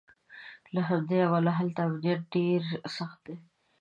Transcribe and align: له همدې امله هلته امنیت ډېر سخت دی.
له 0.73 0.81
همدې 0.89 1.17
امله 1.27 1.51
هلته 1.59 1.79
امنیت 1.87 2.21
ډېر 2.33 2.61
سخت 2.97 3.19
دی. 3.25 3.35